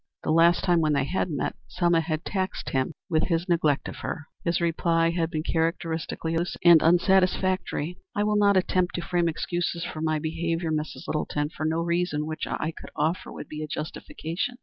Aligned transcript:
The 0.23 0.31
last 0.31 0.63
time 0.63 0.81
when 0.81 0.93
they 0.93 1.03
had 1.03 1.29
met, 1.29 1.55
Selma 1.67 2.01
had 2.01 2.25
taxed 2.25 2.69
him 2.71 2.91
with 3.07 3.25
his 3.25 3.47
neglect 3.47 3.87
of 3.87 3.97
her. 3.97 4.25
His 4.43 4.59
reply 4.59 5.11
had 5.11 5.29
been 5.29 5.43
characteristically 5.43 6.33
elusive 6.33 6.59
and 6.65 6.81
unsatisfactory. 6.81 7.99
"I 8.15 8.23
will 8.23 8.35
not 8.35 8.57
attempt 8.57 8.95
to 8.95 9.03
frame 9.03 9.29
excuses 9.29 9.85
for 9.85 10.01
my 10.01 10.17
behavior, 10.17 10.71
Mrs. 10.71 11.05
Littleton, 11.07 11.49
for 11.49 11.67
no 11.67 11.81
reason 11.81 12.25
which 12.25 12.47
I 12.47 12.73
could 12.75 12.89
offer 12.95 13.31
would 13.31 13.47
be 13.47 13.61
a 13.61 13.67
justification." 13.67 14.57